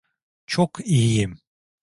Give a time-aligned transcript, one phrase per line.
[0.45, 1.39] Çok iyiyim.